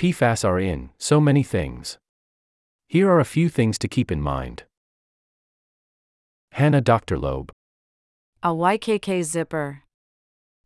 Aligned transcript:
PFAS 0.00 0.46
are 0.46 0.58
in 0.58 0.88
so 0.96 1.20
many 1.20 1.42
things. 1.42 1.98
Here 2.88 3.06
are 3.10 3.20
a 3.20 3.26
few 3.26 3.50
things 3.50 3.76
to 3.80 3.86
keep 3.86 4.10
in 4.10 4.22
mind. 4.22 4.64
Hannah 6.52 6.80
Docter-Loeb. 6.80 7.52
A 8.42 8.48
YKK 8.48 9.22
zipper. 9.22 9.82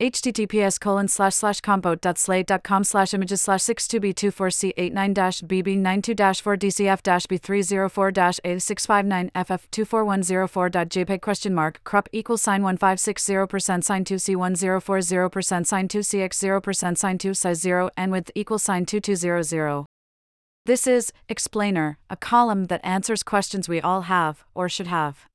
Https 0.00 0.78
colon 0.78 1.08
slash 1.08 1.34
slash 1.34 1.60
compote.slate.com 1.60 2.84
slash 2.84 3.12
images 3.14 3.40
slash 3.40 3.62
62b24c89 3.62 4.94
bb92 5.42 6.40
4 6.40 6.56
dcf 6.56 7.02
b304 7.26 8.12
a659 8.44 9.32
ff24104.jpg 9.32 11.20
question 11.20 11.52
mark 11.52 11.82
crop 11.82 12.08
equals 12.12 12.42
sign 12.42 12.62
1560% 12.62 13.82
sign 13.82 14.04
2c1040% 14.04 15.66
sign 15.66 15.88
2cx0% 15.88 16.96
sign 16.98 17.18
2 17.18 17.34
size 17.34 17.60
0 17.60 17.90
and 17.96 18.12
width 18.12 18.30
equals 18.36 18.62
sign 18.62 18.86
2200. 18.86 19.84
This 20.64 20.86
is 20.86 21.12
Explainer, 21.28 21.98
a 22.08 22.16
column 22.16 22.66
that 22.66 22.82
answers 22.84 23.22
questions 23.22 23.68
we 23.68 23.80
all 23.80 24.02
have, 24.02 24.44
or 24.54 24.68
should 24.68 24.86
have. 24.86 25.26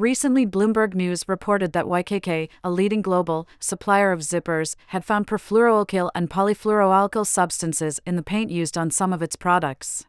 Recently, 0.00 0.46
Bloomberg 0.46 0.94
News 0.94 1.28
reported 1.28 1.74
that 1.74 1.84
YKK, 1.84 2.48
a 2.64 2.70
leading 2.70 3.02
global 3.02 3.46
supplier 3.58 4.12
of 4.12 4.20
zippers, 4.20 4.74
had 4.86 5.04
found 5.04 5.26
perfluoroalkyl 5.26 6.10
and 6.14 6.30
polyfluoroalkyl 6.30 7.26
substances 7.26 8.00
in 8.06 8.16
the 8.16 8.22
paint 8.22 8.50
used 8.50 8.78
on 8.78 8.90
some 8.90 9.12
of 9.12 9.20
its 9.20 9.36
products. 9.36 10.06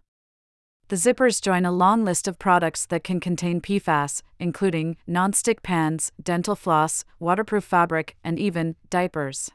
The 0.87 0.95
zippers 0.95 1.41
join 1.41 1.65
a 1.65 1.73
long 1.73 2.05
list 2.05 2.25
of 2.29 2.39
products 2.39 2.85
that 2.85 3.03
can 3.03 3.19
contain 3.19 3.59
PFAS, 3.59 4.21
including 4.39 4.95
nonstick 5.05 5.61
pans, 5.61 6.13
dental 6.23 6.55
floss, 6.55 7.03
waterproof 7.19 7.65
fabric, 7.65 8.15
and 8.23 8.39
even 8.39 8.77
diapers 8.89 9.51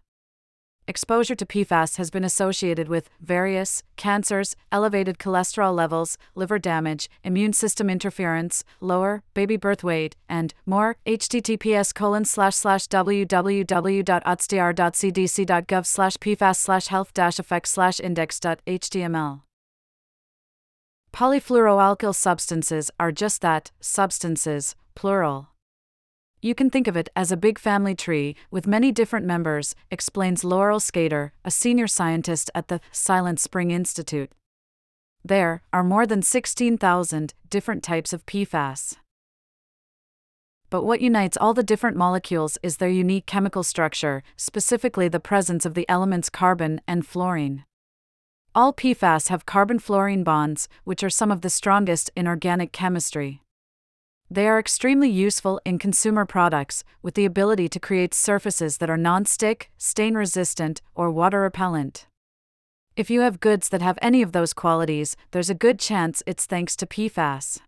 exposure 0.89 1.35
to 1.35 1.47
PFAS 1.47 1.97
has 1.97 2.11
been 2.11 2.25
associated 2.25 2.89
with 2.89 3.11
various 3.21 3.83
cancers, 3.97 4.57
elevated 4.71 5.19
cholesterol 5.19 5.75
levels, 5.75 6.17
liver 6.35 6.59
damage, 6.59 7.11
immune 7.25 7.53
system 7.53 7.91
interference, 7.91 8.65
lower 8.81 9.23
baby 9.35 9.57
birth 9.57 9.85
weight, 9.85 10.17
and 10.29 10.55
more. 10.65 10.97
https 11.07 11.95
colon 11.95 12.25
slash 12.25 12.55
slash 12.55 12.87
www.atsdr.cdc.gov 12.89 15.87
slash 15.87 16.17
pfas 16.17 16.57
slash 16.57 16.87
health 16.89 17.15
dash 17.15 17.39
effects 17.39 17.71
slash 17.71 18.01
index.html. 18.01 19.43
Polyfluoroalkyl 21.13 22.15
substances 22.15 22.91
are 23.01 23.11
just 23.11 23.41
that, 23.41 23.73
substances, 23.81 24.75
plural. 24.95 25.49
You 26.43 26.55
can 26.55 26.71
think 26.71 26.87
of 26.87 26.97
it 26.97 27.09
as 27.17 27.33
a 27.33 27.37
big 27.37 27.59
family 27.59 27.95
tree 27.95 28.37
with 28.51 28.67
many 28.67 28.93
different 28.93 29.27
members, 29.27 29.75
explains 29.91 30.45
Laurel 30.45 30.81
Schaider, 30.81 31.31
a 31.45 31.51
senior 31.51 31.87
scientist 31.87 32.51
at 32.55 32.69
the 32.69 32.81
Silent 32.93 33.41
Spring 33.41 33.71
Institute. 33.71 34.31
There 35.25 35.63
are 35.73 35.83
more 35.83 36.07
than 36.07 36.23
16,000 36.23 37.35
different 37.49 37.83
types 37.83 38.13
of 38.13 38.25
PFAS. 38.27 38.97
But 40.69 40.85
what 40.85 41.01
unites 41.01 41.37
all 41.37 41.55
the 41.55 41.63
different 41.63 41.97
molecules 41.97 42.59
is 42.63 42.77
their 42.77 42.89
unique 42.89 43.27
chemical 43.27 43.63
structure, 43.63 44.23
specifically 44.37 45.09
the 45.09 45.21
presence 45.21 45.65
of 45.65 45.75
the 45.75 45.89
elements 45.89 46.29
carbon 46.29 46.81
and 46.87 47.07
fluorine. 47.07 47.65
All 48.55 48.73
PFAS 48.73 49.29
have 49.29 49.47
carbon 49.47 49.79
fluorine 49.79 50.25
bonds, 50.25 50.69
which 50.85 51.03
are 51.03 51.11
some 51.11 51.31
of 51.31 51.41
the 51.41 51.51
strongest 51.51 52.11
in 52.17 52.27
organic 52.27 52.73
chemistry. 52.73 53.43
They 54.31 54.49
are 54.49 54.59
extremely 54.59 55.09
useful 55.09 55.61
in 55.65 55.79
consumer 55.79 56.25
products, 56.25 56.83
with 57.01 57.15
the 57.15 57.25
ability 57.25 57.69
to 57.69 57.79
create 57.79 58.13
surfaces 58.13 58.79
that 58.79 58.91
are 58.91 58.97
non-stick, 58.97 59.71
stain 59.79 60.15
resistant, 60.15 60.83
or 60.97 61.13
water 61.13 61.43
repellent. 61.43 62.07
If 62.97 63.09
you 63.09 63.21
have 63.21 63.41
goods 63.41 63.69
that 63.69 63.83
have 63.83 63.99
any 64.03 64.23
of 64.23 64.33
those 64.33 64.53
qualities, 64.53 65.17
there's 65.31 65.51
a 65.51 65.55
good 65.55 65.79
chance 65.79 66.23
it's 66.27 66.47
thanks 66.47 66.75
to 66.77 66.87
PFAS. 66.87 67.61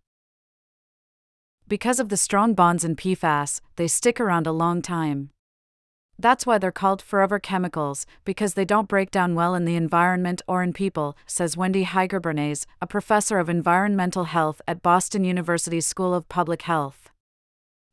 Because 1.68 2.00
of 2.00 2.08
the 2.08 2.16
strong 2.16 2.54
bonds 2.54 2.82
in 2.82 2.96
PFAS, 2.96 3.60
they 3.76 3.86
stick 3.86 4.18
around 4.18 4.46
a 4.46 4.52
long 4.52 4.82
time. 4.82 5.30
That's 6.20 6.44
why 6.44 6.58
they're 6.58 6.72
called 6.72 7.00
forever 7.00 7.38
chemicals, 7.38 8.04
because 8.24 8.54
they 8.54 8.64
don't 8.64 8.88
break 8.88 9.12
down 9.12 9.36
well 9.36 9.54
in 9.54 9.64
the 9.64 9.76
environment 9.76 10.42
or 10.48 10.64
in 10.64 10.72
people, 10.72 11.16
says 11.26 11.56
Wendy 11.56 11.84
Heiger 11.84 12.64
a 12.82 12.86
professor 12.88 13.38
of 13.38 13.48
environmental 13.48 14.24
health 14.24 14.60
at 14.66 14.82
Boston 14.82 15.22
University's 15.22 15.86
School 15.86 16.12
of 16.12 16.28
Public 16.28 16.62
Health. 16.62 17.10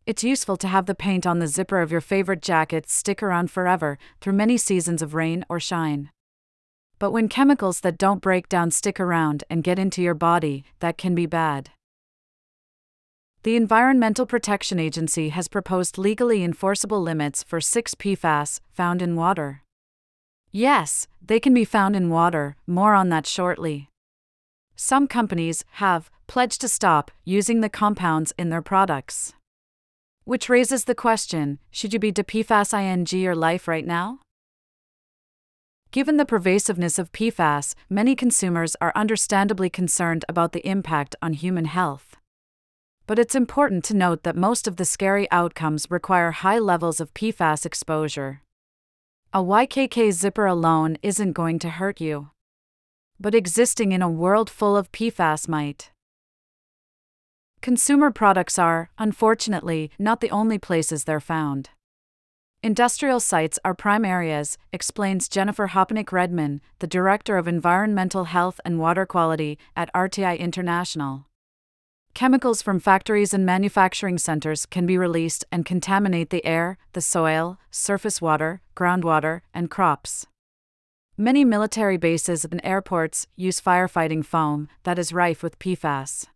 It's 0.08 0.24
useful 0.24 0.58
to 0.58 0.68
have 0.68 0.88
the 0.88 0.96
paint 0.96 1.28
on 1.28 1.38
the 1.38 1.48
zipper 1.48 1.82
of 1.82 1.92
your 1.92 2.02
favorite 2.02 2.42
jacket 2.42 2.90
stick 2.90 3.22
around 3.22 3.52
forever, 3.52 4.00
through 4.22 4.34
many 4.34 4.58
seasons 4.58 5.04
of 5.04 5.14
rain 5.14 5.46
or 5.48 5.60
shine. 5.60 6.10
But 6.98 7.12
when 7.12 7.28
chemicals 7.28 7.82
that 7.82 7.98
don't 7.98 8.22
break 8.22 8.50
down 8.50 8.72
stick 8.72 9.00
around 9.00 9.44
and 9.52 9.64
get 9.64 9.78
into 9.78 10.02
your 10.02 10.14
body, 10.16 10.64
that 10.80 10.98
can 10.98 11.14
be 11.14 11.28
bad. 11.28 11.72
The 13.46 13.56
Environmental 13.56 14.26
Protection 14.26 14.80
Agency 14.80 15.30
has 15.30 15.48
proposed 15.48 16.00
legally 16.00 16.44
enforceable 16.44 17.00
limits 17.00 17.44
for 17.44 17.62
six 17.62 17.94
PFAS 17.94 18.60
found 18.72 19.04
in 19.04 19.16
water. 19.16 19.62
Yes, 20.50 21.06
they 21.24 21.40
can 21.40 21.54
be 21.54 21.64
found 21.64 21.96
in 21.96 22.10
water, 22.10 22.56
more 22.66 22.96
on 22.96 23.10
that 23.10 23.28
shortly. 23.28 23.92
Some 24.76 25.08
companies 25.08 25.64
have 25.74 26.10
pledged 26.26 26.60
to 26.62 26.68
stop 26.68 27.12
using 27.24 27.62
the 27.62 27.70
compounds 27.70 28.34
in 28.36 28.50
their 28.50 28.64
products. 28.64 29.34
Which 30.24 30.50
raises 30.50 30.86
the 30.86 30.96
question 30.96 31.60
should 31.70 31.94
you 31.94 32.00
be 32.00 32.12
de 32.12 32.24
PFAS 32.24 32.74
ing 32.74 33.20
your 33.20 33.36
life 33.36 33.68
right 33.68 33.86
now? 33.86 34.22
Given 35.92 36.18
the 36.18 36.26
pervasiveness 36.26 36.98
of 36.98 37.12
PFAS, 37.12 37.76
many 37.92 38.16
consumers 38.16 38.76
are 38.82 38.92
understandably 38.96 39.70
concerned 39.70 40.26
about 40.28 40.52
the 40.52 40.68
impact 40.68 41.16
on 41.22 41.34
human 41.34 41.66
health 41.66 42.18
but 43.08 43.20
it's 43.20 43.36
important 43.36 43.84
to 43.86 43.96
note 43.96 44.24
that 44.24 44.36
most 44.36 44.68
of 44.68 44.78
the 44.78 44.86
scary 44.86 45.30
outcomes 45.32 45.90
require 45.90 46.32
high 46.32 46.60
levels 46.60 47.00
of 47.00 47.14
PFAS 47.14 47.66
exposure. 47.66 48.42
A 49.34 49.40
YKK 49.40 50.12
zipper 50.12 50.46
alone 50.46 50.98
isn't 51.04 51.34
going 51.34 51.60
to 51.60 51.70
hurt 51.70 52.02
you. 52.02 52.30
But 53.20 53.36
existing 53.36 53.92
in 53.92 54.02
a 54.02 54.10
world 54.10 54.50
full 54.50 54.76
of 54.76 54.92
PFAS 54.92 55.48
might. 55.48 55.92
Consumer 57.62 58.12
products 58.12 58.60
are, 58.60 58.90
unfortunately, 58.98 59.92
not 59.98 60.22
the 60.22 60.32
only 60.32 60.58
places 60.58 61.04
they're 61.04 61.20
found. 61.20 61.70
Industrial 62.64 63.20
sites 63.20 63.60
are 63.64 63.76
prime 63.76 64.06
areas, 64.06 64.58
explains 64.74 65.30
Jennifer 65.30 65.68
Hoponick 65.68 66.08
Redmon, 66.08 66.62
the 66.80 66.88
Director 66.88 67.38
of 67.38 67.48
Environmental 67.48 68.26
Health 68.26 68.60
and 68.66 68.80
Water 68.80 69.06
Quality 69.06 69.60
at 69.76 69.94
RTI 69.94 70.40
International. 70.40 71.28
Chemicals 72.16 72.62
from 72.62 72.80
factories 72.80 73.34
and 73.34 73.46
manufacturing 73.46 74.18
centers 74.18 74.66
can 74.66 74.86
be 74.86 74.98
released 74.98 75.44
and 75.52 75.66
contaminate 75.66 76.30
the 76.30 76.46
air, 76.46 76.78
the 76.94 77.02
soil, 77.02 77.60
surface 77.70 78.22
water, 78.22 78.62
groundwater, 78.74 79.42
and 79.54 79.70
crops. 79.70 80.26
Many 81.18 81.44
military 81.44 81.98
bases 81.98 82.46
and 82.46 82.62
airports 82.64 83.28
use 83.36 83.60
firefighting 83.60 84.24
foam 84.24 84.70
that 84.84 84.98
is 84.98 85.12
rife 85.12 85.44
with 85.44 85.60
PFAS. 85.60 86.28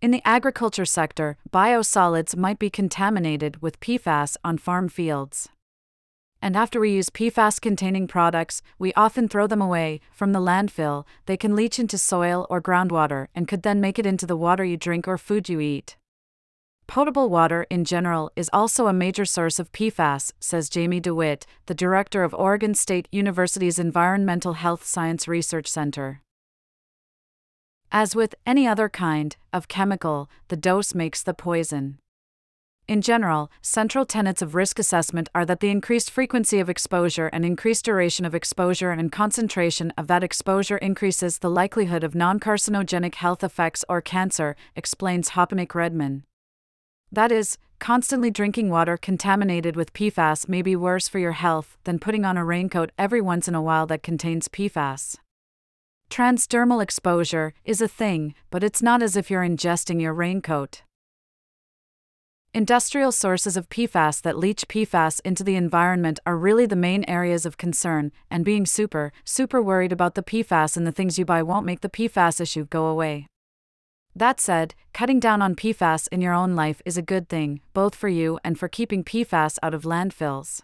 In 0.00 0.12
the 0.12 0.22
agriculture 0.24 0.86
sector, 0.86 1.36
biosolids 1.52 2.34
might 2.34 2.58
be 2.58 2.70
contaminated 2.70 3.60
with 3.60 3.80
PFAS 3.80 4.38
on 4.42 4.56
farm 4.56 4.88
fields 4.88 5.50
and 6.42 6.56
after 6.56 6.78
we 6.78 6.90
use 6.90 7.10
PFAS 7.10 7.60
containing 7.60 8.06
products, 8.06 8.62
we 8.78 8.92
often 8.94 9.28
throw 9.28 9.46
them 9.46 9.62
away 9.62 10.00
from 10.12 10.32
the 10.32 10.40
landfill. 10.40 11.04
They 11.26 11.36
can 11.36 11.56
leach 11.56 11.78
into 11.78 11.98
soil 11.98 12.46
or 12.50 12.60
groundwater 12.60 13.28
and 13.34 13.48
could 13.48 13.62
then 13.62 13.80
make 13.80 13.98
it 13.98 14.06
into 14.06 14.26
the 14.26 14.36
water 14.36 14.64
you 14.64 14.76
drink 14.76 15.08
or 15.08 15.18
food 15.18 15.48
you 15.48 15.60
eat. 15.60 15.96
Potable 16.86 17.28
water 17.28 17.66
in 17.68 17.84
general 17.84 18.30
is 18.36 18.48
also 18.52 18.86
a 18.86 18.92
major 18.92 19.24
source 19.24 19.58
of 19.58 19.72
PFAS, 19.72 20.32
says 20.38 20.68
Jamie 20.68 21.00
DeWitt, 21.00 21.44
the 21.66 21.74
director 21.74 22.22
of 22.22 22.32
Oregon 22.32 22.74
State 22.74 23.08
University's 23.10 23.80
Environmental 23.80 24.52
Health 24.52 24.84
Science 24.84 25.26
Research 25.26 25.66
Center. 25.66 26.22
As 27.90 28.14
with 28.14 28.34
any 28.46 28.68
other 28.68 28.88
kind 28.88 29.36
of 29.52 29.68
chemical, 29.68 30.30
the 30.48 30.56
dose 30.56 30.94
makes 30.94 31.22
the 31.22 31.34
poison. 31.34 31.98
In 32.88 33.02
general, 33.02 33.50
central 33.62 34.06
tenets 34.06 34.42
of 34.42 34.54
risk 34.54 34.78
assessment 34.78 35.28
are 35.34 35.44
that 35.44 35.58
the 35.58 35.70
increased 35.70 36.08
frequency 36.08 36.60
of 36.60 36.70
exposure 36.70 37.26
and 37.26 37.44
increased 37.44 37.84
duration 37.84 38.24
of 38.24 38.32
exposure 38.32 38.92
and 38.92 39.10
concentration 39.10 39.92
of 39.98 40.06
that 40.06 40.22
exposure 40.22 40.76
increases 40.76 41.38
the 41.38 41.50
likelihood 41.50 42.04
of 42.04 42.14
non 42.14 42.38
carcinogenic 42.38 43.16
health 43.16 43.42
effects 43.42 43.84
or 43.88 44.00
cancer, 44.00 44.54
explains 44.76 45.30
Hoponick 45.30 45.70
Redmon. 45.70 46.22
That 47.10 47.32
is, 47.32 47.58
constantly 47.80 48.30
drinking 48.30 48.70
water 48.70 48.96
contaminated 48.96 49.74
with 49.74 49.92
PFAS 49.92 50.48
may 50.48 50.62
be 50.62 50.76
worse 50.76 51.08
for 51.08 51.18
your 51.18 51.32
health 51.32 51.78
than 51.82 51.98
putting 51.98 52.24
on 52.24 52.36
a 52.36 52.44
raincoat 52.44 52.92
every 52.96 53.20
once 53.20 53.48
in 53.48 53.56
a 53.56 53.62
while 53.62 53.86
that 53.88 54.04
contains 54.04 54.46
PFAS. 54.46 55.16
Transdermal 56.08 56.80
exposure 56.80 57.52
is 57.64 57.80
a 57.80 57.88
thing, 57.88 58.32
but 58.48 58.62
it's 58.62 58.80
not 58.80 59.02
as 59.02 59.16
if 59.16 59.28
you're 59.28 59.42
ingesting 59.42 60.00
your 60.00 60.14
raincoat. 60.14 60.82
Industrial 62.56 63.12
sources 63.12 63.58
of 63.58 63.68
PFAS 63.68 64.22
that 64.22 64.38
leach 64.38 64.66
PFAS 64.66 65.20
into 65.26 65.44
the 65.44 65.56
environment 65.56 66.18
are 66.24 66.38
really 66.38 66.64
the 66.64 66.74
main 66.74 67.04
areas 67.04 67.44
of 67.44 67.58
concern, 67.58 68.12
and 68.30 68.46
being 68.46 68.64
super, 68.64 69.12
super 69.26 69.60
worried 69.60 69.92
about 69.92 70.14
the 70.14 70.22
PFAS 70.22 70.74
in 70.74 70.84
the 70.84 70.90
things 70.90 71.18
you 71.18 71.26
buy 71.26 71.42
won't 71.42 71.66
make 71.66 71.82
the 71.82 71.90
PFAS 71.90 72.40
issue 72.40 72.64
go 72.64 72.86
away. 72.86 73.26
That 74.14 74.40
said, 74.40 74.74
cutting 74.94 75.20
down 75.20 75.42
on 75.42 75.54
PFAS 75.54 76.08
in 76.10 76.22
your 76.22 76.32
own 76.32 76.56
life 76.56 76.80
is 76.86 76.96
a 76.96 77.02
good 77.02 77.28
thing, 77.28 77.60
both 77.74 77.94
for 77.94 78.08
you 78.08 78.40
and 78.42 78.58
for 78.58 78.68
keeping 78.68 79.04
PFAS 79.04 79.58
out 79.62 79.74
of 79.74 79.82
landfills. 79.82 80.62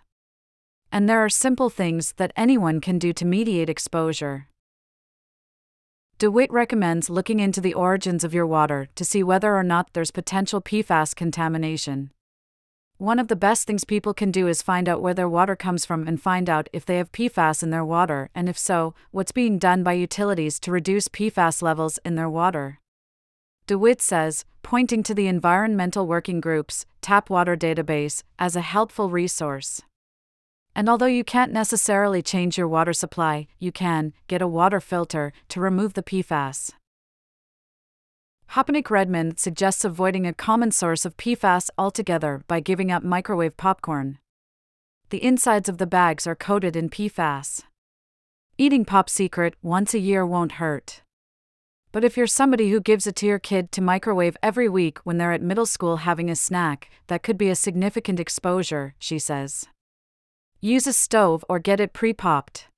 And 0.90 1.10
there 1.10 1.22
are 1.22 1.28
simple 1.28 1.68
things 1.68 2.14
that 2.16 2.32
anyone 2.36 2.80
can 2.80 2.98
do 2.98 3.12
to 3.12 3.26
mediate 3.26 3.68
exposure. 3.68 4.48
DeWitt 6.22 6.52
recommends 6.52 7.10
looking 7.10 7.40
into 7.40 7.60
the 7.60 7.74
origins 7.74 8.22
of 8.22 8.32
your 8.32 8.46
water 8.46 8.86
to 8.94 9.04
see 9.04 9.24
whether 9.24 9.56
or 9.56 9.64
not 9.64 9.92
there's 9.92 10.12
potential 10.12 10.62
PFAS 10.62 11.16
contamination. 11.16 12.12
One 12.96 13.18
of 13.18 13.26
the 13.26 13.34
best 13.34 13.66
things 13.66 13.82
people 13.82 14.14
can 14.14 14.30
do 14.30 14.46
is 14.46 14.62
find 14.62 14.88
out 14.88 15.02
where 15.02 15.14
their 15.14 15.28
water 15.28 15.56
comes 15.56 15.84
from 15.84 16.06
and 16.06 16.22
find 16.22 16.48
out 16.48 16.68
if 16.72 16.86
they 16.86 16.98
have 16.98 17.10
PFAS 17.10 17.64
in 17.64 17.70
their 17.70 17.84
water, 17.84 18.30
and 18.36 18.48
if 18.48 18.56
so, 18.56 18.94
what's 19.10 19.32
being 19.32 19.58
done 19.58 19.82
by 19.82 19.94
utilities 19.94 20.60
to 20.60 20.70
reduce 20.70 21.08
PFAS 21.08 21.60
levels 21.60 21.98
in 22.04 22.14
their 22.14 22.30
water. 22.30 22.78
DeWitt 23.66 24.00
says, 24.00 24.44
pointing 24.62 25.02
to 25.02 25.14
the 25.14 25.26
Environmental 25.26 26.06
Working 26.06 26.40
Group's 26.40 26.86
Tap 27.00 27.30
Water 27.30 27.56
Database 27.56 28.22
as 28.38 28.54
a 28.54 28.60
helpful 28.60 29.10
resource. 29.10 29.82
And 30.74 30.88
although 30.88 31.06
you 31.06 31.24
can't 31.24 31.52
necessarily 31.52 32.22
change 32.22 32.56
your 32.56 32.68
water 32.68 32.92
supply, 32.92 33.46
you 33.58 33.72
can 33.72 34.12
get 34.26 34.40
a 34.40 34.48
water 34.48 34.80
filter 34.80 35.32
to 35.48 35.60
remove 35.60 35.94
the 35.94 36.02
PFAS. 36.02 36.72
Hoponick 38.52 38.84
Redmon 38.84 39.38
suggests 39.38 39.84
avoiding 39.84 40.26
a 40.26 40.34
common 40.34 40.70
source 40.70 41.04
of 41.04 41.16
PFAS 41.16 41.70
altogether 41.78 42.42
by 42.46 42.60
giving 42.60 42.90
up 42.90 43.02
microwave 43.02 43.56
popcorn. 43.56 44.18
The 45.10 45.24
insides 45.24 45.68
of 45.68 45.78
the 45.78 45.86
bags 45.86 46.26
are 46.26 46.34
coated 46.34 46.76
in 46.76 46.90
PFAS. 46.90 47.64
Eating 48.58 48.84
Pop 48.84 49.08
Secret 49.08 49.54
once 49.62 49.94
a 49.94 49.98
year 49.98 50.26
won't 50.26 50.52
hurt. 50.52 51.02
But 51.92 52.04
if 52.04 52.16
you're 52.16 52.26
somebody 52.26 52.70
who 52.70 52.80
gives 52.80 53.06
it 53.06 53.16
to 53.16 53.26
your 53.26 53.38
kid 53.38 53.72
to 53.72 53.82
microwave 53.82 54.36
every 54.42 54.68
week 54.68 54.98
when 55.04 55.18
they're 55.18 55.32
at 55.32 55.42
middle 55.42 55.66
school 55.66 55.98
having 55.98 56.30
a 56.30 56.36
snack, 56.36 56.90
that 57.08 57.22
could 57.22 57.36
be 57.36 57.50
a 57.50 57.54
significant 57.54 58.18
exposure, 58.18 58.94
she 58.98 59.18
says. 59.18 59.66
Use 60.64 60.86
a 60.86 60.92
stove 60.92 61.44
or 61.48 61.58
get 61.58 61.80
it 61.80 61.92
pre 61.92 62.12
popped. 62.12 62.68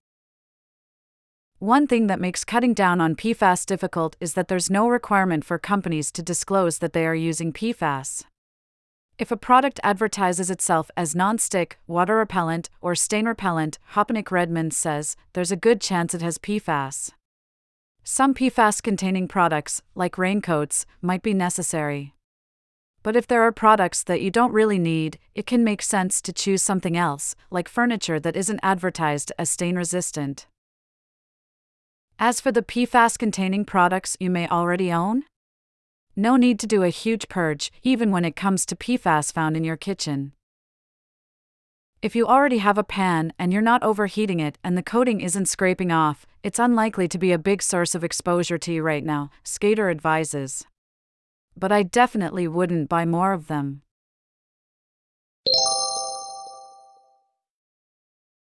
One 1.59 1.87
thing 1.87 2.07
that 2.07 2.19
makes 2.19 2.43
cutting 2.43 2.73
down 2.73 2.99
on 2.99 3.15
PFAS 3.15 3.67
difficult 3.67 4.17
is 4.21 4.33
that 4.33 4.49
there's 4.49 4.71
no 4.71 4.89
requirement 4.89 5.45
for 5.45 5.59
companies 5.59 6.11
to 6.13 6.23
disclose 6.23 6.79
that 6.79 6.95
they 6.95 7.05
are 7.05 7.15
using 7.15 7.53
PFAS. 7.53 8.25
If 9.19 9.31
a 9.31 9.37
product 9.37 9.81
advertises 9.85 10.51
itself 10.51 10.91
as 10.97 11.15
non-stick, 11.15 11.79
water 11.87 12.17
repellent, 12.17 12.71
or 12.81 12.95
stain 12.95 13.27
repellent, 13.27 13.79
Hoponick 13.93 14.31
Redmon 14.31 14.73
says, 14.73 15.15
there's 15.35 15.53
a 15.53 15.57
good 15.57 15.83
chance 15.83 16.15
it 16.15 16.23
has 16.23 16.39
PFAS. 16.39 17.11
Some 18.03 18.33
PFAS 18.33 18.83
containing 18.83 19.29
products, 19.29 19.83
like 19.95 20.17
raincoats, 20.17 20.87
might 21.03 21.23
be 21.23 21.35
necessary. 21.35 22.15
But 23.05 23.17
if 23.17 23.27
there 23.27 23.43
are 23.43 23.53
products 23.53 24.03
that 24.03 24.23
you 24.23 24.31
don't 24.31 24.53
really 24.53 24.79
need, 24.79 25.19
it 25.35 25.47
can 25.47 25.63
make 25.63 25.83
sense 25.83 26.23
to 26.23 26.33
choose 26.33 26.63
something 26.63 26.97
else, 26.97 27.37
like 27.51 27.69
furniture 27.69 28.19
that 28.19 28.35
isn't 28.35 28.61
advertised 28.63 29.31
as 29.39 29.51
stain 29.51 29.77
resistant. 29.77 30.47
As 32.19 32.41
for 32.41 32.51
the 32.51 32.63
PFAS 32.63 33.19
containing 33.19 33.67
products 33.67 34.17
you 34.19 34.31
may 34.31 34.49
already 34.49 34.91
own, 34.91 35.25
no 36.17 36.37
need 36.37 36.59
to 36.61 36.67
do 36.67 36.83
a 36.83 36.89
huge 36.89 37.29
purge, 37.29 37.71
even 37.83 38.11
when 38.11 38.25
it 38.25 38.37
comes 38.37 38.65
to 38.67 38.77
PFAS 38.77 39.31
found 39.35 39.55
in 39.55 39.65
your 39.65 39.77
kitchen. 39.77 40.33
If 42.01 42.17
you 42.17 42.27
already 42.27 42.59
have 42.59 42.79
a 42.79 42.85
pan 42.85 43.35
and 43.39 43.53
you're 43.53 43.61
not 43.61 43.83
overheating 43.83 44.41
it 44.41 44.57
and 44.65 44.79
the 44.79 44.83
coating 44.83 45.21
isn't 45.21 45.47
scraping 45.47 45.93
off, 45.93 46.25
it's 46.43 46.59
unlikely 46.59 47.09
to 47.09 47.19
be 47.19 47.33
a 47.33 47.39
big 47.39 47.61
source 47.61 47.95
of 47.95 48.03
exposure 48.03 48.57
to 48.57 48.73
you 48.73 48.83
right 48.83 49.05
now, 49.05 49.31
Schaider 49.45 49.91
advises 49.91 50.65
but 51.57 51.73
I 51.73 51.83
definitely 51.83 52.49
wouldn't 52.49 52.89
buy 52.89 53.05
more 53.05 53.33
of 53.33 53.47
them. 53.47 53.83